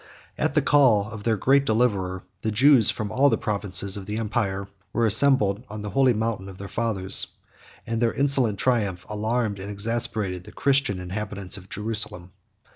At 0.35 0.55
the 0.55 0.63
call 0.63 1.11
of 1.11 1.21
their 1.21 1.37
great 1.37 1.63
deliverer, 1.63 2.23
the 2.41 2.49
Jews, 2.49 2.89
from 2.89 3.11
all 3.11 3.29
the 3.29 3.37
provinces 3.37 3.97
of 3.97 4.07
the 4.07 4.17
empire, 4.17 4.67
assembled 4.95 5.63
on 5.69 5.83
the 5.83 5.91
holy 5.91 6.15
mountain 6.15 6.49
of 6.49 6.57
their 6.57 6.67
fathers; 6.67 7.27
and 7.85 8.01
their 8.01 8.11
insolent 8.13 8.57
triumph 8.57 9.05
alarmed 9.09 9.59
and 9.59 9.69
exasperated 9.69 10.43
the 10.43 10.51
Christian 10.53 10.97
inhabitants 10.97 11.55
of 11.55 11.69
Jerusalem. 11.69 12.31